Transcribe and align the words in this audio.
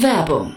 Werbung 0.00 0.56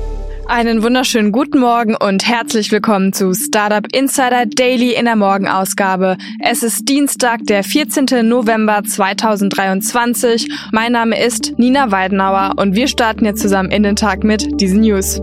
Einen 0.51 0.83
wunderschönen 0.83 1.31
guten 1.31 1.59
Morgen 1.59 1.95
und 1.95 2.27
herzlich 2.27 2.73
willkommen 2.73 3.13
zu 3.13 3.33
Startup 3.33 3.87
Insider 3.95 4.45
Daily 4.45 4.93
in 4.95 5.05
der 5.05 5.15
Morgenausgabe. 5.15 6.17
Es 6.41 6.61
ist 6.61 6.89
Dienstag, 6.89 7.45
der 7.45 7.63
14. 7.63 8.27
November 8.27 8.83
2023. 8.83 10.49
Mein 10.73 10.91
Name 10.91 11.17
ist 11.17 11.57
Nina 11.57 11.91
Weidenauer 11.91 12.55
und 12.57 12.75
wir 12.75 12.89
starten 12.89 13.23
jetzt 13.23 13.41
zusammen 13.41 13.71
in 13.71 13.83
den 13.83 13.95
Tag 13.95 14.25
mit 14.25 14.59
diesen 14.59 14.81
News. 14.81 15.21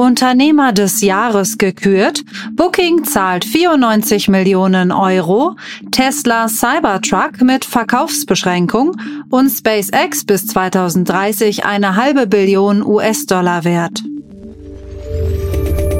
Unternehmer 0.00 0.72
des 0.72 1.02
Jahres 1.02 1.58
gekürt, 1.58 2.24
Booking 2.56 3.04
zahlt 3.04 3.44
94 3.44 4.28
Millionen 4.28 4.92
Euro, 4.92 5.56
Tesla 5.90 6.48
Cybertruck 6.48 7.42
mit 7.42 7.66
Verkaufsbeschränkung 7.66 8.96
und 9.28 9.50
SpaceX 9.50 10.24
bis 10.24 10.46
2030 10.46 11.66
eine 11.66 11.96
halbe 11.96 12.26
Billion 12.26 12.82
US-Dollar 12.82 13.64
wert. 13.64 14.02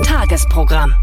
Tagesprogramm. 0.02 0.94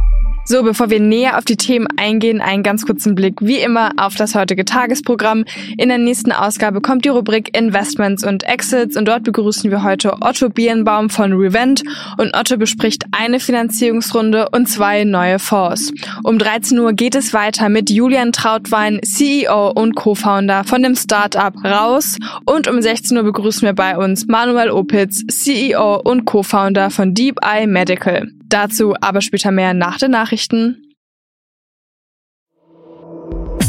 So, 0.50 0.64
bevor 0.64 0.90
wir 0.90 1.02
näher 1.02 1.38
auf 1.38 1.44
die 1.44 1.58
Themen 1.58 1.88
eingehen, 1.98 2.40
einen 2.40 2.64
ganz 2.64 2.86
kurzen 2.86 3.16
Blick 3.16 3.42
wie 3.42 3.58
immer 3.58 3.92
auf 3.98 4.16
das 4.16 4.34
heutige 4.34 4.64
Tagesprogramm. 4.64 5.44
In 5.78 5.90
der 5.90 5.98
nächsten 5.98 6.32
Ausgabe 6.32 6.80
kommt 6.80 7.04
die 7.04 7.10
Rubrik 7.10 7.58
Investments 7.58 8.24
und 8.24 8.44
Exits 8.44 8.96
und 8.96 9.10
dort 9.10 9.24
begrüßen 9.24 9.70
wir 9.72 9.84
heute 9.84 10.14
Otto 10.22 10.48
Birnbaum 10.48 11.10
von 11.10 11.34
Revent 11.34 11.84
und 12.16 12.34
Otto 12.34 12.56
bespricht 12.56 13.04
eine 13.12 13.42
Finanzierungsrunde 13.42 14.48
und 14.54 14.70
zwei 14.70 15.04
neue 15.04 15.38
Fonds. 15.38 15.92
Um 16.24 16.40
13 16.40 16.80
Uhr 16.80 16.94
geht 16.94 17.16
es 17.16 17.34
weiter 17.34 17.68
mit 17.68 17.90
Julian 17.90 18.32
Trautwein, 18.32 19.02
CEO 19.04 19.72
und 19.72 19.96
Co-Founder 19.96 20.64
von 20.64 20.82
dem 20.82 20.96
Startup 20.96 21.54
Raus 21.62 22.16
und 22.46 22.70
um 22.70 22.82
16 22.82 23.18
Uhr 23.18 23.24
begrüßen 23.24 23.64
wir 23.64 23.74
bei 23.74 23.98
uns 23.98 24.28
Manuel 24.28 24.70
Opitz, 24.72 25.26
CEO 25.28 26.00
und 26.00 26.24
Co-Founder 26.24 26.90
von 26.90 27.14
Deep 27.14 27.36
Eye 27.44 27.68
Medical. 27.68 28.32
Dazu 28.50 28.96
aber 29.02 29.20
später 29.20 29.52
mehr 29.52 29.74
nach 29.74 29.98
den 29.98 30.12
Nachrichten. 30.38 30.94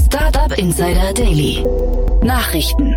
Startup 0.06 0.58
Insider 0.58 1.14
Daily. 1.14 1.64
Nachrichten. 2.22 2.94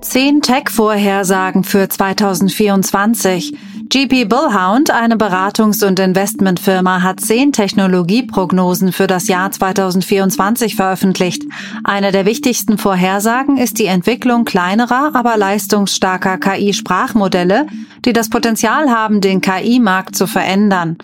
Zehn 0.00 0.42
Tech-Vorhersagen 0.42 1.64
für 1.64 1.88
2024. 1.88 3.56
GP 3.88 4.26
Bullhound, 4.26 4.92
eine 4.92 5.16
Beratungs- 5.16 5.84
und 5.84 5.98
Investmentfirma, 5.98 7.02
hat 7.02 7.18
zehn 7.18 7.50
Technologieprognosen 7.50 8.92
für 8.92 9.08
das 9.08 9.26
Jahr 9.26 9.50
2024 9.50 10.76
veröffentlicht. 10.76 11.42
Eine 11.82 12.12
der 12.12 12.26
wichtigsten 12.26 12.78
Vorhersagen 12.78 13.56
ist 13.56 13.80
die 13.80 13.86
Entwicklung 13.86 14.44
kleinerer, 14.44 15.10
aber 15.14 15.36
leistungsstarker 15.36 16.38
KI-Sprachmodelle, 16.38 17.66
die 18.04 18.12
das 18.12 18.30
Potenzial 18.30 18.88
haben, 18.88 19.20
den 19.20 19.40
KI-Markt 19.40 20.14
zu 20.14 20.28
verändern. 20.28 20.96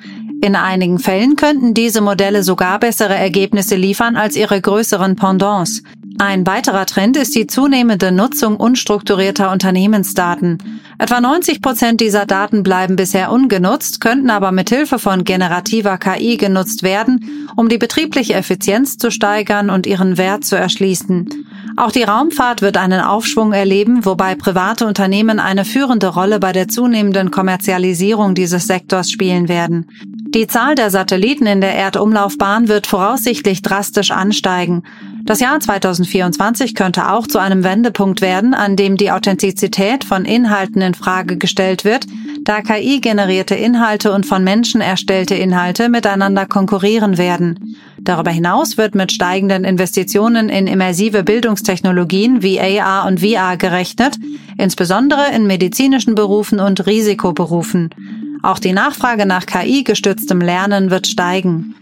In 0.43 0.57
einigen 0.57 0.99
Fällen 0.99 1.37
könnten 1.37 1.75
diese 1.75 2.01
Modelle 2.01 2.43
sogar 2.43 2.79
bessere 2.79 3.15
Ergebnisse 3.15 3.77
liefern 3.77 4.17
als 4.17 4.37
ihre 4.37 4.61
größeren 4.61 5.17
Pendants. 5.17 5.83
Ein 6.19 6.47
weiterer 6.47 6.87
Trend 6.87 7.17
ist 7.17 7.35
die 7.35 7.49
zunehmende 7.49 8.13
Nutzung 8.13 8.57
unstrukturierter 8.57 9.51
Unternehmensdaten. 9.51 10.59
Etwa 10.97 11.21
90 11.21 11.61
Prozent 11.61 12.01
dieser 12.01 12.25
Daten 12.25 12.63
bleiben 12.63 12.95
bisher 12.95 13.33
ungenutzt, 13.33 14.01
könnten 14.01 14.31
aber 14.31 14.53
mit 14.53 14.71
Hilfe 14.71 15.01
von 15.01 15.25
generativer 15.25 15.99
KI 15.99 16.37
genutzt 16.37 16.85
werden, 16.85 17.49
um 17.57 17.69
die 17.69 17.79
betriebliche 17.79 18.35
Effizienz 18.35 18.97
zu 18.97 19.11
steigern 19.11 19.71
und 19.71 19.87
ihren 19.87 20.17
Wert 20.17 20.45
zu 20.45 20.57
erschließen. 20.57 21.29
Auch 21.77 21.91
die 21.91 22.05
Raumfahrt 22.05 22.63
wird 22.63 22.77
einen 22.77 23.01
Aufschwung 23.01 23.53
erleben, 23.53 24.05
wobei 24.05 24.37
private 24.37 24.87
Unternehmen 24.87 25.41
eine 25.41 25.65
führende 25.65 26.07
Rolle 26.09 26.39
bei 26.39 26.53
der 26.53 26.69
zunehmenden 26.69 27.33
Kommerzialisierung 27.33 28.37
dieses 28.37 28.69
Sektors 28.69 29.11
spielen 29.11 29.49
werden. 29.49 29.87
Die 30.35 30.49
Zahl 30.49 30.75
der 30.75 30.91
Satelliten 30.91 31.47
in 31.47 31.61
der 31.61 31.77
Erdumlaufbahn 31.77 32.67
wird 32.67 32.89
voraussichtlich 32.89 33.63
drastisch 33.63 34.11
ansteigen. 34.11 34.83
Das 35.23 35.39
Jahr 35.39 35.61
2024 35.61 36.75
könnte 36.75 37.13
auch 37.13 37.29
zu 37.29 37.39
einem 37.39 37.63
Wendepunkt 37.63 38.21
werden, 38.21 38.53
an 38.53 38.75
dem 38.75 38.97
die 38.97 39.13
Authentizität 39.13 40.03
von 40.03 40.25
Inhalten 40.25 40.83
in 40.83 40.95
Frage 40.95 41.39
gestellt 41.39 41.85
wird, 41.85 42.07
da 42.43 42.63
KI-generierte 42.63 43.55
Inhalte 43.55 44.13
und 44.13 44.27
von 44.27 44.43
Menschen 44.43 44.81
erstellte 44.81 45.37
Inhalte 45.37 45.89
miteinander 45.89 46.47
konkurrieren 46.47 47.17
werden. 47.17 47.77
Darüber 48.01 48.33
hinaus 48.33 48.77
wird 48.77 48.97
mit 48.97 49.13
steigenden 49.13 49.63
Investitionen 49.63 50.49
in 50.49 50.67
immersive 50.67 51.23
Bildungstechnologien 51.23 52.43
wie 52.43 52.61
AR 52.61 53.07
und 53.07 53.21
VR 53.21 53.57
gerechnet, 53.57 54.17
insbesondere 54.59 55.33
in 55.33 55.47
medizinischen 55.47 56.17
Berufen 56.17 56.59
und 56.59 56.87
Risikoberufen. 56.87 57.91
Auch 58.45 58.59
die 58.59 58.75
Nachfrage 58.75 59.25
nach 59.25 59.47
KI-gestütztem 59.47 60.39
Lernen 60.39 60.91
wird 60.91 61.07
steigen. 61.07 61.75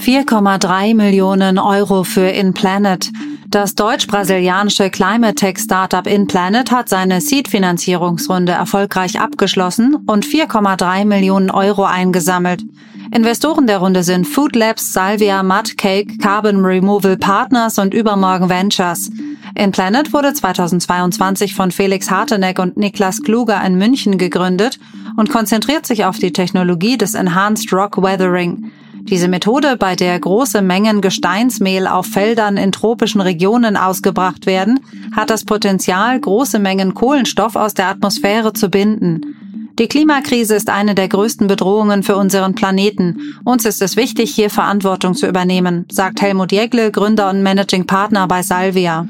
4,3 0.00 0.96
Millionen 0.96 1.60
Euro 1.60 2.02
für 2.02 2.26
InPlanet. 2.26 3.12
Das 3.46 3.76
deutsch-brasilianische 3.76 4.90
Climate 4.90 5.36
Tech 5.36 5.58
Startup 5.58 6.04
InPlanet 6.04 6.72
hat 6.72 6.88
seine 6.88 7.20
Seed-Finanzierungsrunde 7.20 8.50
erfolgreich 8.50 9.20
abgeschlossen 9.20 9.94
und 10.08 10.26
4,3 10.26 11.04
Millionen 11.04 11.52
Euro 11.52 11.84
eingesammelt. 11.84 12.64
Investoren 13.10 13.66
der 13.66 13.78
Runde 13.78 14.02
sind 14.02 14.26
Food 14.26 14.54
Labs, 14.54 14.92
Salvia, 14.92 15.42
Mudcake, 15.42 16.18
Carbon 16.18 16.64
Removal 16.64 17.16
Partners 17.16 17.78
und 17.78 17.94
Übermorgen 17.94 18.48
Ventures. 18.48 19.10
InPlanet 19.54 20.12
wurde 20.12 20.34
2022 20.34 21.54
von 21.54 21.70
Felix 21.70 22.10
Harteneck 22.10 22.58
und 22.58 22.76
Niklas 22.76 23.22
Kluger 23.22 23.64
in 23.64 23.76
München 23.76 24.18
gegründet 24.18 24.78
und 25.16 25.30
konzentriert 25.30 25.86
sich 25.86 26.04
auf 26.04 26.18
die 26.18 26.32
Technologie 26.32 26.98
des 26.98 27.14
Enhanced 27.14 27.72
Rock 27.72 28.02
Weathering. 28.02 28.70
Diese 29.02 29.28
Methode, 29.28 29.78
bei 29.78 29.96
der 29.96 30.20
große 30.20 30.60
Mengen 30.60 31.00
Gesteinsmehl 31.00 31.86
auf 31.86 32.06
Feldern 32.06 32.58
in 32.58 32.72
tropischen 32.72 33.22
Regionen 33.22 33.78
ausgebracht 33.78 34.44
werden, 34.44 34.80
hat 35.16 35.30
das 35.30 35.44
Potenzial, 35.44 36.20
große 36.20 36.58
Mengen 36.58 36.92
Kohlenstoff 36.92 37.56
aus 37.56 37.72
der 37.72 37.88
Atmosphäre 37.88 38.52
zu 38.52 38.68
binden. 38.68 39.37
Die 39.78 39.86
Klimakrise 39.86 40.56
ist 40.56 40.70
eine 40.70 40.96
der 40.96 41.06
größten 41.06 41.46
Bedrohungen 41.46 42.02
für 42.02 42.16
unseren 42.16 42.56
Planeten. 42.56 43.36
Uns 43.44 43.64
ist 43.64 43.80
es 43.80 43.94
wichtig, 43.94 44.34
hier 44.34 44.50
Verantwortung 44.50 45.14
zu 45.14 45.28
übernehmen, 45.28 45.86
sagt 45.88 46.20
Helmut 46.20 46.50
Jägle, 46.50 46.90
Gründer 46.90 47.30
und 47.30 47.44
Managing 47.44 47.86
Partner 47.86 48.26
bei 48.26 48.42
Salvia. 48.42 49.06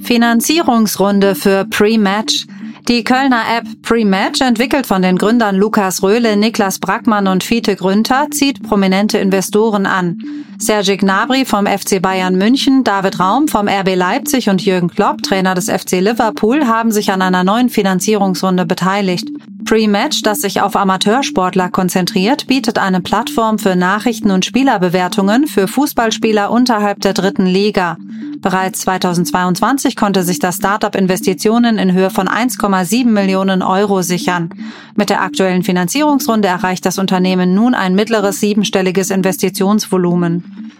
Finanzierungsrunde 0.00 1.36
für 1.36 1.66
Pre-Match. 1.66 2.46
Die 2.88 3.04
Kölner 3.04 3.42
App 3.56 3.66
Pre-Match, 3.82 4.40
entwickelt 4.40 4.86
von 4.86 5.02
den 5.02 5.16
Gründern 5.16 5.56
Lukas 5.56 6.02
Röhle, 6.02 6.36
Niklas 6.36 6.78
Brackmann 6.78 7.28
und 7.28 7.44
Fiete 7.44 7.76
Grünter, 7.76 8.26
zieht 8.30 8.62
prominente 8.62 9.18
Investoren 9.18 9.86
an. 9.86 10.18
Sergej 10.58 10.98
Gnabry 10.98 11.44
vom 11.44 11.66
FC 11.66 12.02
Bayern 12.02 12.36
München, 12.36 12.82
David 12.84 13.20
Raum 13.20 13.48
vom 13.48 13.68
RB 13.68 13.94
Leipzig 13.94 14.48
und 14.48 14.64
Jürgen 14.64 14.88
Klopp, 14.88 15.22
Trainer 15.22 15.54
des 15.54 15.70
FC 15.70 16.00
Liverpool, 16.00 16.66
haben 16.66 16.90
sich 16.90 17.12
an 17.12 17.22
einer 17.22 17.44
neuen 17.44 17.70
Finanzierungsrunde 17.70 18.66
beteiligt. 18.66 19.28
Pre-Match, 19.70 20.22
das 20.22 20.40
sich 20.40 20.60
auf 20.60 20.74
Amateursportler 20.74 21.68
konzentriert, 21.70 22.48
bietet 22.48 22.76
eine 22.76 23.00
Plattform 23.00 23.56
für 23.60 23.76
Nachrichten 23.76 24.32
und 24.32 24.44
Spielerbewertungen 24.44 25.46
für 25.46 25.68
Fußballspieler 25.68 26.50
unterhalb 26.50 26.98
der 27.02 27.12
dritten 27.12 27.46
Liga. 27.46 27.96
Bereits 28.40 28.80
2022 28.80 29.94
konnte 29.94 30.24
sich 30.24 30.40
das 30.40 30.56
Startup 30.56 30.92
Investitionen 30.96 31.78
in 31.78 31.92
Höhe 31.92 32.10
von 32.10 32.26
1,7 32.26 33.04
Millionen 33.04 33.62
Euro 33.62 34.02
sichern. 34.02 34.50
Mit 34.96 35.08
der 35.08 35.22
aktuellen 35.22 35.62
Finanzierungsrunde 35.62 36.48
erreicht 36.48 36.84
das 36.84 36.98
Unternehmen 36.98 37.54
nun 37.54 37.76
ein 37.76 37.94
mittleres 37.94 38.40
siebenstelliges 38.40 39.10
Investitionsvolumen. 39.10 40.72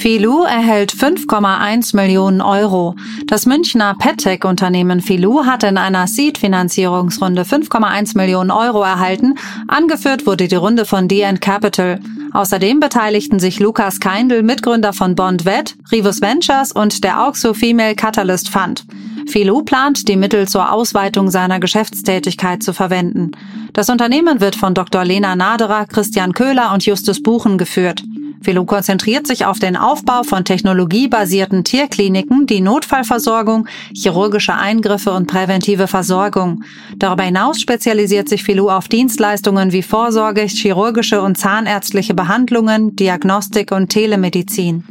Filou 0.00 0.44
erhält 0.44 0.94
5,1 0.94 1.94
Millionen 1.94 2.40
Euro. 2.40 2.94
Das 3.26 3.44
Münchner 3.44 3.94
PetTech-Unternehmen 3.98 5.02
Filou 5.02 5.44
hat 5.44 5.62
in 5.62 5.76
einer 5.76 6.06
Seed-Finanzierungsrunde 6.06 7.42
5,1 7.42 8.16
Millionen 8.16 8.50
Euro 8.50 8.82
erhalten. 8.82 9.34
Angeführt 9.68 10.26
wurde 10.26 10.48
die 10.48 10.54
Runde 10.54 10.86
von 10.86 11.06
DN 11.06 11.40
Capital. 11.40 12.00
Außerdem 12.32 12.80
beteiligten 12.80 13.40
sich 13.40 13.60
Lukas 13.60 14.00
Keindl, 14.00 14.42
Mitgründer 14.42 14.94
von 14.94 15.14
Bond 15.14 15.44
Vet, 15.44 15.76
Rivus 15.92 16.22
Ventures 16.22 16.72
und 16.72 17.04
der 17.04 17.22
Auxo 17.22 17.52
Female 17.52 17.94
Catalyst 17.94 18.48
Fund. 18.48 18.86
Filou 19.26 19.60
plant, 19.60 20.08
die 20.08 20.16
Mittel 20.16 20.48
zur 20.48 20.72
Ausweitung 20.72 21.28
seiner 21.30 21.60
Geschäftstätigkeit 21.60 22.62
zu 22.62 22.72
verwenden. 22.72 23.32
Das 23.74 23.90
Unternehmen 23.90 24.40
wird 24.40 24.56
von 24.56 24.72
Dr. 24.72 25.04
Lena 25.04 25.36
Naderer, 25.36 25.84
Christian 25.84 26.32
Köhler 26.32 26.72
und 26.72 26.86
Justus 26.86 27.22
Buchen 27.22 27.58
geführt. 27.58 28.02
Velo 28.42 28.64
konzentriert 28.64 29.26
sich 29.26 29.44
auf 29.44 29.58
den 29.58 29.76
Aufbau 29.76 30.22
von 30.22 30.44
technologiebasierten 30.44 31.62
Tierkliniken, 31.62 32.46
die 32.46 32.62
Notfallversorgung, 32.62 33.68
chirurgische 33.94 34.54
Eingriffe 34.54 35.12
und 35.12 35.26
präventive 35.26 35.86
Versorgung. 35.86 36.64
Darüber 36.96 37.24
hinaus 37.24 37.60
spezialisiert 37.60 38.30
sich 38.30 38.42
Filou 38.42 38.70
auf 38.70 38.88
Dienstleistungen 38.88 39.72
wie 39.72 39.82
Vorsorge, 39.82 40.42
chirurgische 40.42 41.20
und 41.20 41.36
zahnärztliche 41.36 42.14
Behandlungen, 42.14 42.96
Diagnostik 42.96 43.72
und 43.72 43.88
Telemedizin. 43.88 44.84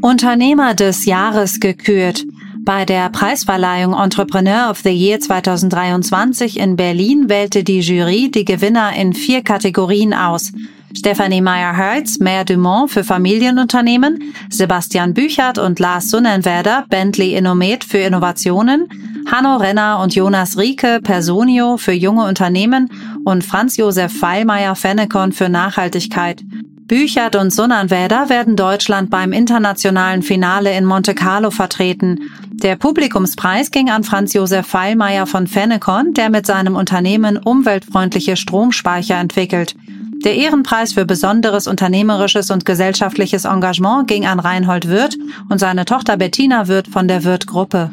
Unternehmer 0.00 0.74
des 0.74 1.04
Jahres 1.04 1.60
gekürt. 1.60 2.24
Bei 2.68 2.84
der 2.84 3.08
Preisverleihung 3.08 3.94
Entrepreneur 3.94 4.68
of 4.70 4.80
the 4.80 4.90
Year 4.90 5.18
2023 5.18 6.60
in 6.60 6.76
Berlin 6.76 7.30
wählte 7.30 7.64
die 7.64 7.80
Jury 7.80 8.30
die 8.30 8.44
Gewinner 8.44 8.92
in 8.94 9.14
vier 9.14 9.42
Kategorien 9.42 10.12
aus. 10.12 10.52
Stephanie 10.94 11.40
Meyer-Hertz, 11.40 12.18
Maire 12.18 12.44
Dumont 12.44 12.90
für 12.90 13.04
Familienunternehmen, 13.04 14.34
Sebastian 14.50 15.14
Büchert 15.14 15.56
und 15.56 15.78
Lars 15.78 16.10
Sunnenwerder, 16.10 16.84
Bentley 16.90 17.36
Innomet 17.36 17.84
für 17.84 18.00
Innovationen, 18.00 18.86
Hanno 19.32 19.56
Renner 19.56 20.00
und 20.02 20.14
Jonas 20.14 20.58
Rieke, 20.58 21.00
Personio 21.02 21.78
für 21.78 21.92
junge 21.92 22.26
Unternehmen 22.26 22.90
und 23.24 23.46
Franz 23.46 23.78
Josef 23.78 24.12
Feilmeier 24.12 24.76
Fennecon 24.76 25.32
für 25.32 25.48
Nachhaltigkeit. 25.48 26.44
Büchert 26.88 27.36
und 27.36 27.52
Sonnenwäder 27.52 28.30
werden 28.30 28.56
Deutschland 28.56 29.10
beim 29.10 29.34
internationalen 29.34 30.22
Finale 30.22 30.74
in 30.74 30.86
Monte 30.86 31.14
Carlo 31.14 31.50
vertreten. 31.50 32.30
Der 32.50 32.76
Publikumspreis 32.76 33.70
ging 33.70 33.90
an 33.90 34.04
Franz 34.04 34.32
Josef 34.32 34.66
Feilmeier 34.66 35.26
von 35.26 35.46
Fennecon, 35.46 36.14
der 36.14 36.30
mit 36.30 36.46
seinem 36.46 36.76
Unternehmen 36.76 37.36
umweltfreundliche 37.36 38.38
Stromspeicher 38.38 39.16
entwickelt. 39.16 39.76
Der 40.24 40.34
Ehrenpreis 40.34 40.94
für 40.94 41.04
besonderes 41.04 41.66
unternehmerisches 41.66 42.50
und 42.50 42.64
gesellschaftliches 42.64 43.44
Engagement 43.44 44.08
ging 44.08 44.26
an 44.26 44.40
Reinhold 44.40 44.88
Wirth 44.88 45.18
und 45.50 45.58
seine 45.58 45.84
Tochter 45.84 46.16
Bettina 46.16 46.68
Wirth 46.68 46.88
von 46.88 47.06
der 47.06 47.22
Wirth 47.22 47.46
Gruppe. 47.46 47.90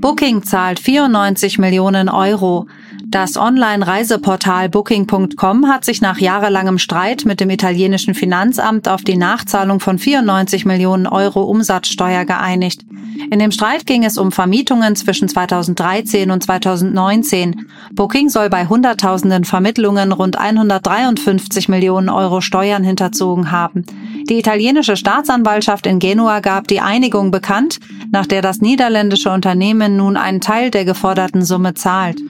Booking 0.00 0.44
zahlt 0.44 0.78
94 0.78 1.58
Millionen 1.58 2.08
Euro. 2.08 2.68
Das 3.10 3.36
Online-Reiseportal 3.36 4.68
Booking.com 4.68 5.66
hat 5.66 5.84
sich 5.84 6.00
nach 6.00 6.18
jahrelangem 6.18 6.78
Streit 6.78 7.24
mit 7.24 7.40
dem 7.40 7.50
italienischen 7.50 8.14
Finanzamt 8.14 8.88
auf 8.88 9.02
die 9.02 9.16
Nachzahlung 9.16 9.80
von 9.80 9.98
94 9.98 10.64
Millionen 10.64 11.08
Euro 11.08 11.42
Umsatzsteuer 11.42 12.24
geeinigt. 12.24 12.84
In 13.32 13.40
dem 13.40 13.50
Streit 13.50 13.84
ging 13.84 14.04
es 14.04 14.16
um 14.16 14.30
Vermietungen 14.30 14.94
zwischen 14.94 15.28
2013 15.28 16.30
und 16.30 16.44
2019. 16.44 17.66
Booking 17.94 18.28
soll 18.28 18.48
bei 18.48 18.66
Hunderttausenden 18.66 19.42
Vermittlungen 19.42 20.12
rund 20.12 20.38
153 20.38 21.68
Millionen 21.68 22.10
Euro 22.10 22.40
Steuern 22.40 22.84
hinterzogen 22.84 23.50
haben. 23.50 23.86
Die 24.28 24.38
italienische 24.38 24.96
Staatsanwaltschaft 24.96 25.88
in 25.88 25.98
Genua 25.98 26.38
gab 26.38 26.68
die 26.68 26.80
Einigung 26.80 27.32
bekannt, 27.32 27.80
nach 28.12 28.26
der 28.26 28.40
das 28.40 28.60
niederländische 28.60 29.32
Unternehmen 29.32 29.96
nun 29.96 30.16
einen 30.16 30.40
Teil 30.40 30.70
der 30.70 30.84
geforderten 30.84 31.44
Summe 31.44 31.74
zahlt. 31.74 32.20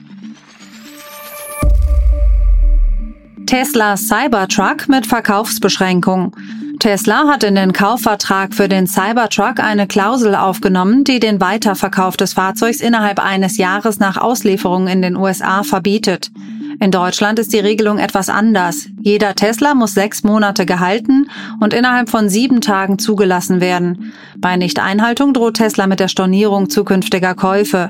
Tesla 3.51 3.97
Cybertruck 3.97 4.87
mit 4.87 5.05
Verkaufsbeschränkung. 5.05 6.33
Tesla 6.79 7.27
hat 7.27 7.43
in 7.43 7.55
den 7.55 7.73
Kaufvertrag 7.73 8.53
für 8.53 8.69
den 8.69 8.87
Cybertruck 8.87 9.59
eine 9.59 9.87
Klausel 9.87 10.35
aufgenommen, 10.35 11.03
die 11.03 11.19
den 11.19 11.41
Weiterverkauf 11.41 12.15
des 12.15 12.31
Fahrzeugs 12.31 12.79
innerhalb 12.79 13.19
eines 13.19 13.57
Jahres 13.57 13.99
nach 13.99 14.15
Auslieferung 14.15 14.87
in 14.87 15.01
den 15.01 15.17
USA 15.17 15.63
verbietet. 15.63 16.31
In 16.79 16.91
Deutschland 16.91 17.39
ist 17.39 17.51
die 17.51 17.59
Regelung 17.59 17.99
etwas 17.99 18.29
anders. 18.29 18.87
Jeder 19.01 19.35
Tesla 19.35 19.75
muss 19.75 19.95
sechs 19.95 20.23
Monate 20.23 20.65
gehalten 20.65 21.29
und 21.59 21.73
innerhalb 21.73 22.09
von 22.09 22.29
sieben 22.29 22.61
Tagen 22.61 22.99
zugelassen 22.99 23.59
werden. 23.59 24.13
Bei 24.37 24.55
Nichteinhaltung 24.55 25.33
droht 25.33 25.55
Tesla 25.55 25.87
mit 25.87 25.99
der 25.99 26.07
Stornierung 26.07 26.69
zukünftiger 26.69 27.35
Käufe. 27.35 27.89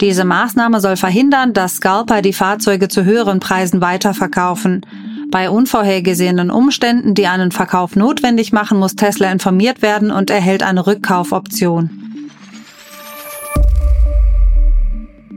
Diese 0.00 0.24
Maßnahme 0.24 0.80
soll 0.80 0.96
verhindern, 0.96 1.52
dass 1.52 1.76
Scalper 1.76 2.22
die 2.22 2.32
Fahrzeuge 2.32 2.88
zu 2.88 3.04
höheren 3.04 3.40
Preisen 3.40 3.80
weiterverkaufen. 3.80 4.86
Bei 5.30 5.50
unvorhergesehenen 5.50 6.50
Umständen, 6.52 7.14
die 7.14 7.26
einen 7.26 7.50
Verkauf 7.50 7.96
notwendig 7.96 8.52
machen, 8.52 8.78
muss 8.78 8.94
Tesla 8.94 9.30
informiert 9.32 9.82
werden 9.82 10.12
und 10.12 10.30
erhält 10.30 10.62
eine 10.62 10.86
Rückkaufoption. 10.86 11.90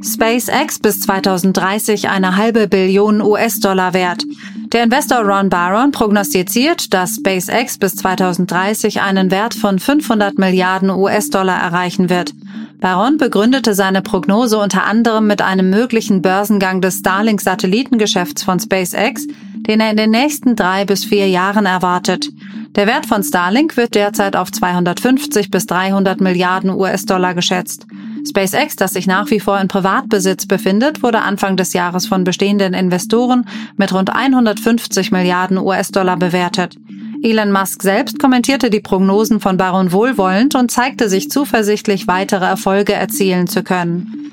SpaceX 0.03 0.79
bis 0.79 1.01
2030 1.01 2.09
eine 2.09 2.37
halbe 2.37 2.67
Billion 2.67 3.21
US-Dollar 3.21 3.93
wert. 3.93 4.23
Der 4.71 4.83
Investor 4.83 5.19
Ron 5.19 5.49
Baron 5.49 5.91
prognostiziert, 5.91 6.93
dass 6.93 7.15
SpaceX 7.15 7.77
bis 7.77 7.95
2030 7.95 9.01
einen 9.01 9.29
Wert 9.31 9.53
von 9.53 9.79
500 9.79 10.37
Milliarden 10.37 10.89
US-Dollar 10.91 11.59
erreichen 11.59 12.09
wird. 12.09 12.33
Baron 12.81 13.17
begründete 13.17 13.75
seine 13.75 14.01
Prognose 14.01 14.57
unter 14.57 14.85
anderem 14.85 15.27
mit 15.27 15.43
einem 15.43 15.69
möglichen 15.69 16.23
Börsengang 16.23 16.81
des 16.81 16.97
Starlink-Satellitengeschäfts 16.97 18.41
von 18.41 18.59
SpaceX, 18.59 19.27
den 19.67 19.79
er 19.79 19.91
in 19.91 19.97
den 19.97 20.09
nächsten 20.09 20.55
drei 20.55 20.83
bis 20.83 21.05
vier 21.05 21.29
Jahren 21.29 21.67
erwartet. 21.67 22.29
Der 22.75 22.87
Wert 22.87 23.05
von 23.05 23.21
Starlink 23.21 23.77
wird 23.77 23.93
derzeit 23.93 24.35
auf 24.35 24.51
250 24.51 25.51
bis 25.51 25.67
300 25.67 26.21
Milliarden 26.21 26.71
US-Dollar 26.71 27.35
geschätzt. 27.35 27.85
SpaceX, 28.27 28.77
das 28.77 28.93
sich 28.93 29.05
nach 29.05 29.29
wie 29.29 29.39
vor 29.39 29.59
in 29.59 29.67
Privatbesitz 29.67 30.47
befindet, 30.47 31.03
wurde 31.03 31.21
Anfang 31.21 31.57
des 31.57 31.73
Jahres 31.73 32.07
von 32.07 32.23
bestehenden 32.23 32.73
Investoren 32.73 33.45
mit 33.77 33.93
rund 33.93 34.09
150 34.09 35.11
Milliarden 35.11 35.59
US-Dollar 35.59 36.17
bewertet. 36.17 36.77
Elon 37.23 37.51
Musk 37.51 37.83
selbst 37.83 38.19
kommentierte 38.19 38.69
die 38.69 38.79
Prognosen 38.79 39.39
von 39.39 39.57
Baron 39.57 39.91
wohlwollend 39.91 40.55
und 40.55 40.71
zeigte 40.71 41.07
sich 41.07 41.29
zuversichtlich, 41.29 42.07
weitere 42.07 42.45
Erfolge 42.45 42.93
erzielen 42.93 43.47
zu 43.47 43.63
können. 43.63 44.31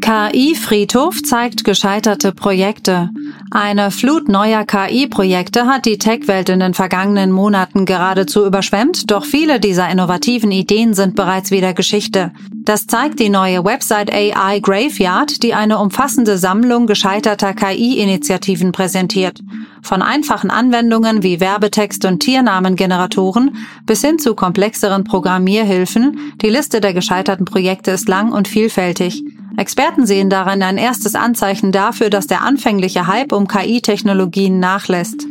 KI-Friedhof 0.00 1.22
zeigt 1.22 1.64
gescheiterte 1.64 2.32
Projekte. 2.32 3.08
Eine 3.50 3.90
Flut 3.90 4.28
neuer 4.28 4.64
KI-Projekte 4.64 5.66
hat 5.66 5.86
die 5.86 5.96
Tech-Welt 5.96 6.50
in 6.50 6.60
den 6.60 6.74
vergangenen 6.74 7.32
Monaten 7.32 7.86
geradezu 7.86 8.44
überschwemmt, 8.44 9.10
doch 9.10 9.24
viele 9.24 9.60
dieser 9.60 9.88
innovativen 9.88 10.52
Ideen 10.52 10.92
sind 10.92 11.16
bereits 11.16 11.50
wieder 11.50 11.72
Geschichte. 11.72 12.32
Das 12.64 12.86
zeigt 12.86 13.20
die 13.20 13.28
neue 13.28 13.62
Website 13.62 14.10
AI 14.10 14.58
Graveyard, 14.60 15.42
die 15.42 15.52
eine 15.52 15.78
umfassende 15.78 16.38
Sammlung 16.38 16.86
gescheiterter 16.86 17.52
KI-Initiativen 17.52 18.72
präsentiert. 18.72 19.40
Von 19.82 20.00
einfachen 20.00 20.50
Anwendungen 20.50 21.22
wie 21.22 21.40
Werbetext 21.40 22.06
und 22.06 22.20
Tiernamengeneratoren 22.20 23.56
bis 23.84 24.00
hin 24.00 24.18
zu 24.18 24.34
komplexeren 24.34 25.04
Programmierhilfen, 25.04 26.32
die 26.40 26.48
Liste 26.48 26.80
der 26.80 26.94
gescheiterten 26.94 27.44
Projekte 27.44 27.90
ist 27.90 28.08
lang 28.08 28.32
und 28.32 28.48
vielfältig. 28.48 29.22
Experten 29.58 30.06
sehen 30.06 30.30
darin 30.30 30.62
ein 30.62 30.78
erstes 30.78 31.14
Anzeichen 31.14 31.70
dafür, 31.70 32.08
dass 32.08 32.26
der 32.26 32.40
anfängliche 32.40 33.06
Hype 33.06 33.32
um 33.32 33.46
KI-Technologien 33.46 34.58
nachlässt. 34.58 35.26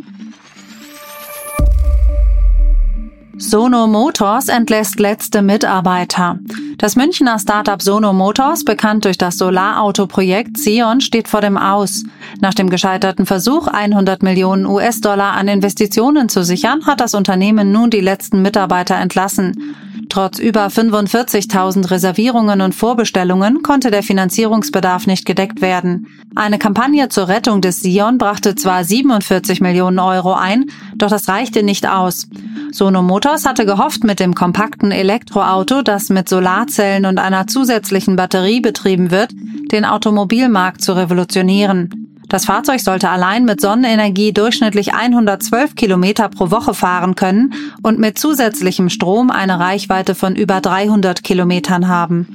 Sono 3.49 3.87
Motors 3.87 4.47
entlässt 4.47 5.01
letzte 5.01 5.41
Mitarbeiter. 5.41 6.39
Das 6.77 6.95
Münchner 6.95 7.37
Startup 7.37 7.81
Sono 7.81 8.13
Motors, 8.13 8.63
bekannt 8.63 9.03
durch 9.03 9.17
das 9.17 9.37
Solarauto-Projekt 9.37 10.57
Sion, 10.57 11.01
steht 11.01 11.27
vor 11.27 11.41
dem 11.41 11.57
Aus. 11.57 12.05
Nach 12.39 12.53
dem 12.53 12.69
gescheiterten 12.69 13.25
Versuch, 13.25 13.67
100 13.67 14.23
Millionen 14.23 14.65
US-Dollar 14.65 15.33
an 15.33 15.49
Investitionen 15.49 16.29
zu 16.29 16.43
sichern, 16.43 16.85
hat 16.85 17.01
das 17.01 17.15
Unternehmen 17.15 17.73
nun 17.73 17.89
die 17.89 17.99
letzten 17.99 18.41
Mitarbeiter 18.41 18.95
entlassen. 18.95 19.75
Trotz 20.13 20.37
über 20.37 20.67
45.000 20.67 21.89
Reservierungen 21.89 22.61
und 22.61 22.75
Vorbestellungen 22.75 23.63
konnte 23.63 23.89
der 23.89 24.03
Finanzierungsbedarf 24.03 25.07
nicht 25.07 25.25
gedeckt 25.25 25.59
werden. 25.59 26.05
Eine 26.35 26.59
Kampagne 26.59 27.09
zur 27.09 27.29
Rettung 27.29 27.61
des 27.61 27.81
Sion 27.81 28.19
brachte 28.19 28.53
zwar 28.53 28.83
47 28.83 29.59
Millionen 29.59 29.97
Euro 29.97 30.33
ein, 30.33 30.65
doch 30.95 31.09
das 31.09 31.27
reichte 31.29 31.63
nicht 31.63 31.87
aus. 31.87 32.27
Sono 32.71 33.01
Motors 33.01 33.32
hatte 33.33 33.65
gehofft, 33.65 34.03
mit 34.03 34.19
dem 34.19 34.35
kompakten 34.35 34.91
Elektroauto, 34.91 35.81
das 35.81 36.09
mit 36.09 36.29
Solarzellen 36.29 37.07
und 37.07 37.17
einer 37.17 37.47
zusätzlichen 37.47 38.15
Batterie 38.15 38.61
betrieben 38.61 39.09
wird, 39.09 39.31
den 39.71 39.85
Automobilmarkt 39.85 40.81
zu 40.81 40.93
revolutionieren. 40.93 42.03
Das 42.29 42.45
Fahrzeug 42.45 42.79
sollte 42.79 43.09
allein 43.09 43.43
mit 43.45 43.59
Sonnenenergie 43.59 44.33
durchschnittlich 44.33 44.93
112 44.93 45.75
Kilometer 45.75 46.29
pro 46.29 46.51
Woche 46.51 46.75
fahren 46.75 47.15
können 47.15 47.53
und 47.81 47.97
mit 47.97 48.19
zusätzlichem 48.19 48.89
Strom 48.89 49.31
eine 49.31 49.59
Reichweite 49.59 50.13
von 50.13 50.35
über 50.35 50.61
300 50.61 51.23
Kilometern 51.23 51.87
haben. 51.87 52.27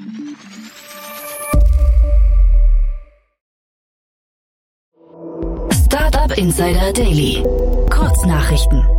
Startup 5.87 6.37
Insider 6.37 6.93
Daily. 6.93 7.45
Kurznachrichten. 7.89 8.98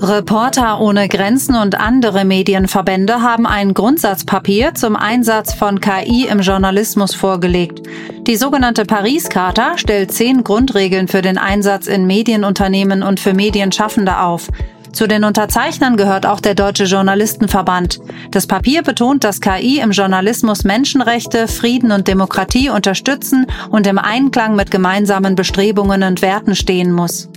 Reporter 0.00 0.80
ohne 0.80 1.08
Grenzen 1.08 1.56
und 1.56 1.78
andere 1.78 2.24
Medienverbände 2.24 3.20
haben 3.20 3.46
ein 3.46 3.74
Grundsatzpapier 3.74 4.74
zum 4.74 4.94
Einsatz 4.94 5.54
von 5.54 5.80
KI 5.80 6.26
im 6.30 6.38
Journalismus 6.38 7.16
vorgelegt. 7.16 7.82
Die 8.26 8.36
sogenannte 8.36 8.84
Paris-Charta 8.84 9.76
stellt 9.76 10.12
zehn 10.12 10.44
Grundregeln 10.44 11.08
für 11.08 11.20
den 11.20 11.36
Einsatz 11.36 11.88
in 11.88 12.06
Medienunternehmen 12.06 13.02
und 13.02 13.18
für 13.18 13.34
Medienschaffende 13.34 14.20
auf. 14.20 14.48
Zu 14.92 15.08
den 15.08 15.24
Unterzeichnern 15.24 15.96
gehört 15.96 16.26
auch 16.26 16.40
der 16.40 16.54
Deutsche 16.54 16.84
Journalistenverband. 16.84 17.98
Das 18.30 18.46
Papier 18.46 18.82
betont, 18.82 19.24
dass 19.24 19.40
KI 19.40 19.80
im 19.80 19.90
Journalismus 19.90 20.62
Menschenrechte, 20.62 21.48
Frieden 21.48 21.90
und 21.90 22.06
Demokratie 22.06 22.70
unterstützen 22.70 23.46
und 23.70 23.86
im 23.86 23.98
Einklang 23.98 24.54
mit 24.54 24.70
gemeinsamen 24.70 25.34
Bestrebungen 25.34 26.04
und 26.04 26.22
Werten 26.22 26.54
stehen 26.54 26.92
muss. 26.92 27.28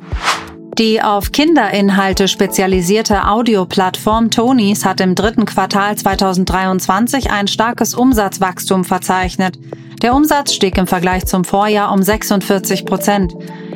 Die 0.78 1.01
auf 1.01 1.32
Kinderinhalte 1.34 2.30
spezialisierte 2.30 3.28
Audioplattform 3.28 4.32
Tonys 4.32 4.86
hat 4.86 5.01
im 5.01 5.16
dritten 5.16 5.46
Quartal 5.46 5.98
2023 5.98 7.30
ein 7.30 7.48
starkes 7.48 7.94
Umsatzwachstum 7.94 8.86
verzeichnet. 8.86 9.60
Der 10.01 10.16
Umsatz 10.16 10.54
stieg 10.54 10.78
im 10.78 10.88
Vergleich 10.88 11.25
zum 11.25 11.44
Vorjahr 11.44 11.92
um 11.92 12.01
46 12.01 12.86
Prozent. 12.86 13.36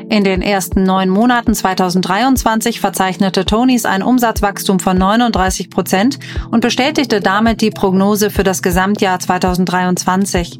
In 0.10 0.24
den 0.24 0.42
ersten 0.42 0.84
neun 0.84 1.10
Monaten 1.10 1.54
2023 1.54 2.80
verzeichnete 2.80 3.44
Tonys 3.44 3.86
ein 3.86 4.02
Umsatzwachstum 4.02 4.80
von 4.80 4.98
39 4.98 5.70
Prozent 5.70 6.20
und 6.52 6.62
bestätigte 6.62 7.20
damit 7.20 7.62
die 7.62 7.72
Prognose 7.72 8.30
für 8.30 8.44
das 8.44 8.62
Gesamtjahr 8.62 9.20
2023. 9.20 10.60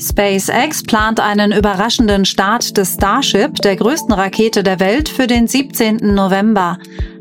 SpaceX 0.00 0.82
plant 0.82 1.20
einen 1.20 1.52
überraschenden 1.52 2.24
Start 2.24 2.76
des 2.76 2.94
Starship, 2.94 3.56
der 3.56 3.76
größten 3.76 4.12
Rakete 4.12 4.62
der 4.62 4.80
Welt, 4.80 5.08
für 5.08 5.26
den 5.26 5.48
17. 5.48 6.14
November. 6.14 6.78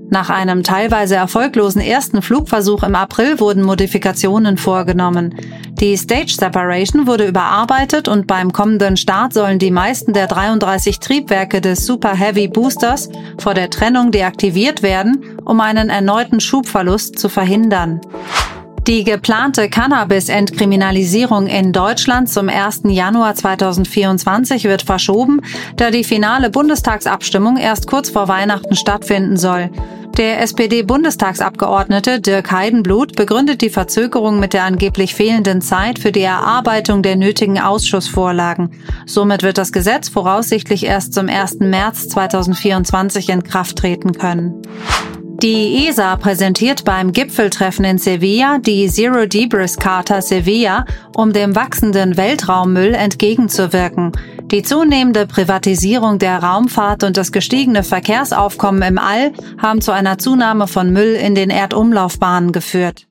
Nach 0.10 0.30
einem 0.30 0.64
teilweise 0.64 1.16
erfolglosen 1.16 1.82
ersten 1.82 2.22
Flugversuch 2.22 2.84
im 2.84 2.96
April 2.96 3.40
wurden 3.42 3.64
Modifikationen 3.64 4.58
vorgenommen. 4.58 5.36
Die 5.80 5.98
Stage 5.98 6.34
Separation 6.40 7.08
wurde 7.08 7.28
überarbeitet 7.28 8.08
und 8.08 8.26
beim 8.26 8.54
kommenden 8.54 8.96
Start 8.96 9.34
sollen 9.34 9.60
die 9.60 9.72
meisten 9.72 10.14
der 10.14 10.28
33 10.28 11.00
Triebwerke 11.00 11.60
des 11.60 11.86
Super 11.86 12.16
Heavy 12.16 12.48
Boosters 12.48 13.10
vor 13.38 13.54
der 13.54 13.70
Trennung 13.70 14.12
deaktiviert 14.12 14.82
werden, 14.82 15.38
um 15.44 15.60
einen 15.60 15.90
erneuten 15.90 16.40
Schubverlust 16.40 17.20
zu 17.20 17.28
verhindern. 17.28 18.00
Die 18.88 19.04
geplante 19.04 19.70
Cannabis-Entkriminalisierung 19.70 21.48
in 21.48 21.74
Deutschland 21.74 22.30
zum 22.30 22.48
1. 22.48 22.84
Januar 22.86 23.36
2024 23.36 24.64
wird 24.64 24.82
verschoben, 24.82 25.42
da 25.76 25.92
die 25.92 26.06
finale 26.06 26.50
Bundestagsabstimmung 26.50 27.58
erst 27.58 27.88
kurz 27.88 28.10
vor 28.10 28.30
Weihnachten 28.30 28.78
stattfinden 28.78 29.36
soll. 29.36 29.70
Der 30.18 30.40
SPD-Bundestagsabgeordnete 30.42 32.22
Dirk 32.22 32.50
Heidenblut 32.50 33.18
begründet 33.18 33.62
die 33.62 33.70
Verzögerung 33.70 34.40
mit 34.40 34.54
der 34.54 34.64
angeblich 34.64 35.14
fehlenden 35.14 35.60
Zeit 35.60 36.00
für 36.00 36.14
die 36.14 36.22
Erarbeitung 36.22 37.04
der 37.04 37.18
nötigen 37.18 37.60
Ausschussvorlagen. 37.60 38.72
Somit 39.06 39.44
wird 39.44 39.58
das 39.58 39.74
Gesetz 39.74 40.08
voraussichtlich 40.08 40.86
erst 40.86 41.14
zum 41.14 41.28
1. 41.28 41.60
März 41.60 42.08
2024 42.08 43.28
in 43.30 43.44
Kraft 43.44 43.80
treten 43.80 44.14
können. 44.14 44.62
Die 45.44 45.88
ESA 45.88 46.16
präsentiert 46.16 46.84
beim 46.84 47.14
Gipfeltreffen 47.14 47.86
in 47.86 48.00
Sevilla 48.00 48.58
die 48.58 48.90
Zero 48.90 49.28
Debris 49.28 49.78
Charta 49.78 50.20
Sevilla, 50.20 50.84
um 51.16 51.32
dem 51.32 51.56
wachsenden 51.56 52.18
Weltraummüll 52.18 52.96
entgegenzuwirken. 52.96 54.14
Die 54.46 54.64
zunehmende 54.64 55.28
Privatisierung 55.28 56.18
der 56.18 56.42
Raumfahrt 56.42 57.04
und 57.04 57.18
das 57.18 57.32
gestiegene 57.32 57.84
Verkehrsaufkommen 57.84 58.82
im 58.82 58.98
All 58.98 59.32
haben 59.62 59.82
zu 59.82 59.92
einer 59.92 60.18
Zunahme 60.18 60.68
von 60.68 60.92
Müll 60.92 61.14
in 61.14 61.36
den 61.36 61.52
Erdumlaufbahnen 61.52 62.52
geführt. 62.52 63.08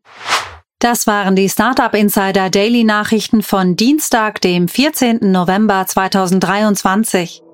Das 0.81 1.07
waren 1.07 1.37
die 1.37 1.49
Startup 1.49 1.95
Insider 1.95 2.51
Daily 2.51 2.83
Nachrichten 2.83 3.43
von 3.43 3.77
Dienstag, 3.77 4.41
dem 4.41 4.67
14. 4.67 5.31
November 5.31 5.87
2023. 5.87 7.46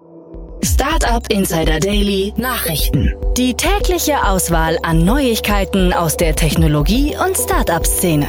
Startup 0.64 1.26
Insider 1.28 1.80
Daily 1.80 2.32
Nachrichten. 2.36 3.12
Die 3.36 3.54
tägliche 3.54 4.24
Auswahl 4.24 4.78
an 4.84 5.04
Neuigkeiten 5.04 5.92
aus 5.92 6.16
der 6.16 6.36
Technologie- 6.36 7.16
und 7.16 7.36
Startup-Szene. 7.36 8.28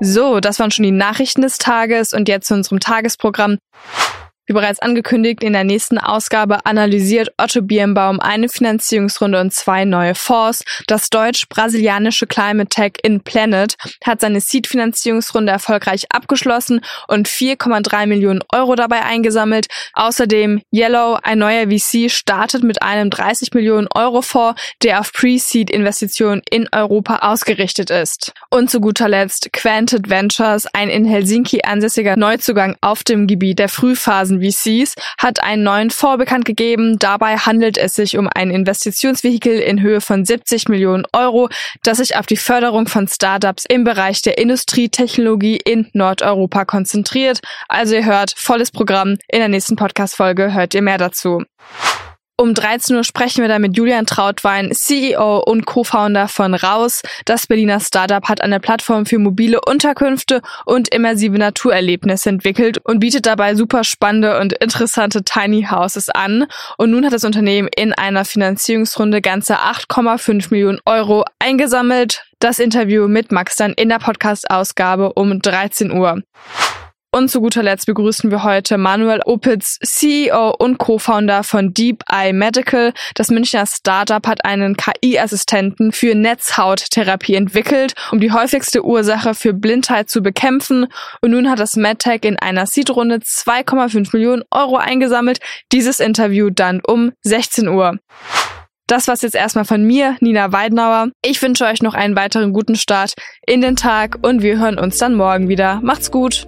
So, 0.00 0.38
das 0.38 0.60
waren 0.60 0.70
schon 0.70 0.84
die 0.84 0.92
Nachrichten 0.92 1.42
des 1.42 1.58
Tages 1.58 2.12
und 2.12 2.28
jetzt 2.28 2.46
zu 2.46 2.54
unserem 2.54 2.78
Tagesprogramm. 2.78 3.58
Wie 4.48 4.54
bereits 4.54 4.80
angekündigt, 4.80 5.44
in 5.44 5.52
der 5.52 5.64
nächsten 5.64 5.98
Ausgabe 5.98 6.64
analysiert 6.64 7.34
Otto 7.36 7.60
Birnbaum 7.60 8.18
eine 8.18 8.48
Finanzierungsrunde 8.48 9.38
und 9.38 9.52
zwei 9.52 9.84
neue 9.84 10.14
Fonds. 10.14 10.64
Das 10.86 11.10
deutsch-brasilianische 11.10 12.26
Climate 12.26 12.70
Tech 12.70 12.92
in 13.02 13.20
Planet 13.20 13.74
hat 14.02 14.22
seine 14.22 14.40
Seed-Finanzierungsrunde 14.40 15.52
erfolgreich 15.52 16.06
abgeschlossen 16.08 16.80
und 17.08 17.28
4,3 17.28 18.06
Millionen 18.06 18.40
Euro 18.50 18.74
dabei 18.74 19.02
eingesammelt. 19.02 19.66
Außerdem 19.92 20.62
Yellow, 20.74 21.18
ein 21.22 21.40
neuer 21.40 21.66
VC, 21.66 22.10
startet 22.10 22.62
mit 22.62 22.80
einem 22.80 23.10
30 23.10 23.52
Millionen 23.52 23.88
Euro 23.94 24.22
Fonds, 24.22 24.58
der 24.82 25.00
auf 25.00 25.12
Pre-Seed-Investitionen 25.12 26.40
in 26.50 26.70
Europa 26.72 27.16
ausgerichtet 27.16 27.90
ist. 27.90 28.32
Und 28.48 28.70
zu 28.70 28.80
guter 28.80 29.10
Letzt 29.10 29.52
Quanted 29.52 30.08
Ventures, 30.08 30.66
ein 30.72 30.88
in 30.88 31.04
Helsinki 31.04 31.60
ansässiger 31.64 32.16
Neuzugang 32.16 32.76
auf 32.80 33.04
dem 33.04 33.26
Gebiet 33.26 33.58
der 33.58 33.68
Frühphasen 33.68 34.37
VCs 34.40 34.94
hat 35.18 35.42
einen 35.42 35.62
neuen 35.62 35.90
Fonds 35.90 36.18
bekannt 36.18 36.44
gegeben. 36.44 36.98
Dabei 36.98 37.36
handelt 37.36 37.78
es 37.78 37.94
sich 37.94 38.16
um 38.16 38.28
ein 38.34 38.50
Investitionsvehikel 38.50 39.58
in 39.58 39.82
Höhe 39.82 40.00
von 40.00 40.24
70 40.24 40.68
Millionen 40.68 41.04
Euro, 41.12 41.48
das 41.82 41.98
sich 41.98 42.16
auf 42.16 42.26
die 42.26 42.36
Förderung 42.36 42.86
von 42.86 43.08
Startups 43.08 43.64
im 43.68 43.84
Bereich 43.84 44.22
der 44.22 44.38
Industrietechnologie 44.38 45.56
in 45.56 45.88
Nordeuropa 45.92 46.64
konzentriert. 46.64 47.40
Also 47.68 47.94
ihr 47.94 48.04
hört 48.04 48.34
volles 48.36 48.70
Programm. 48.70 49.18
In 49.28 49.40
der 49.40 49.48
nächsten 49.48 49.76
Podcast-Folge 49.76 50.52
hört 50.54 50.74
ihr 50.74 50.82
mehr 50.82 50.98
dazu. 50.98 51.42
Um 52.40 52.54
13 52.54 52.94
Uhr 52.94 53.02
sprechen 53.02 53.42
wir 53.42 53.48
dann 53.48 53.62
mit 53.62 53.76
Julian 53.76 54.06
Trautwein, 54.06 54.70
CEO 54.72 55.38
und 55.40 55.66
Co-Founder 55.66 56.28
von 56.28 56.54
Raus. 56.54 57.02
Das 57.24 57.48
Berliner 57.48 57.80
Startup 57.80 58.28
hat 58.28 58.42
eine 58.42 58.60
Plattform 58.60 59.06
für 59.06 59.18
mobile 59.18 59.60
Unterkünfte 59.66 60.40
und 60.64 60.94
immersive 60.94 61.36
Naturerlebnisse 61.36 62.28
entwickelt 62.28 62.78
und 62.84 63.00
bietet 63.00 63.26
dabei 63.26 63.56
super 63.56 63.82
spannende 63.82 64.38
und 64.38 64.52
interessante 64.52 65.24
Tiny 65.24 65.66
Houses 65.68 66.10
an. 66.10 66.46
Und 66.76 66.92
nun 66.92 67.04
hat 67.04 67.12
das 67.12 67.24
Unternehmen 67.24 67.68
in 67.74 67.92
einer 67.92 68.24
Finanzierungsrunde 68.24 69.20
ganze 69.20 69.56
8,5 69.56 70.52
Millionen 70.52 70.78
Euro 70.86 71.24
eingesammelt. 71.40 72.22
Das 72.38 72.60
Interview 72.60 73.08
mit 73.08 73.32
Max 73.32 73.56
dann 73.56 73.72
in 73.72 73.88
der 73.88 73.98
Podcast-Ausgabe 73.98 75.14
um 75.14 75.42
13 75.42 75.90
Uhr. 75.90 76.22
Und 77.10 77.30
zu 77.30 77.40
guter 77.40 77.62
Letzt 77.62 77.86
begrüßen 77.86 78.30
wir 78.30 78.42
heute 78.42 78.76
Manuel 78.76 79.22
Opitz, 79.24 79.78
CEO 79.82 80.50
und 80.50 80.76
Co-Founder 80.76 81.42
von 81.42 81.72
Deep 81.72 82.04
Eye 82.10 82.34
Medical. 82.34 82.92
Das 83.14 83.30
Münchner 83.30 83.64
Startup 83.64 84.26
hat 84.26 84.44
einen 84.44 84.76
KI-Assistenten 84.76 85.92
für 85.92 86.14
Netzhauttherapie 86.14 87.34
entwickelt, 87.34 87.94
um 88.12 88.20
die 88.20 88.30
häufigste 88.30 88.84
Ursache 88.84 89.34
für 89.34 89.54
Blindheit 89.54 90.10
zu 90.10 90.22
bekämpfen. 90.22 90.86
Und 91.22 91.30
nun 91.30 91.48
hat 91.48 91.60
das 91.60 91.76
MedTech 91.76 92.24
in 92.24 92.38
einer 92.38 92.66
Seed-Runde 92.66 93.16
2,5 93.16 94.10
Millionen 94.12 94.42
Euro 94.50 94.76
eingesammelt. 94.76 95.40
Dieses 95.72 96.00
Interview 96.00 96.50
dann 96.50 96.82
um 96.86 97.12
16 97.22 97.68
Uhr. 97.68 97.98
Das 98.86 99.06
war's 99.06 99.22
jetzt 99.22 99.34
erstmal 99.34 99.66
von 99.66 99.82
mir, 99.82 100.16
Nina 100.20 100.52
Weidenauer. 100.52 101.10
Ich 101.22 101.40
wünsche 101.40 101.64
euch 101.64 101.82
noch 101.82 101.94
einen 101.94 102.16
weiteren 102.16 102.52
guten 102.52 102.76
Start 102.76 103.14
in 103.46 103.60
den 103.62 103.76
Tag 103.76 104.18
und 104.22 104.42
wir 104.42 104.58
hören 104.58 104.78
uns 104.78 104.98
dann 104.98 105.14
morgen 105.14 105.48
wieder. 105.48 105.80
Macht's 105.82 106.10
gut! 106.10 106.47